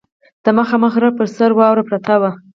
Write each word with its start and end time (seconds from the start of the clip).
د 0.43 0.45
مخامخ 0.57 0.93
غره 0.95 1.09
پر 1.17 1.27
سر 1.35 1.51
واوره 1.57 1.83
پرته 1.89 2.13
وه. 2.21 2.31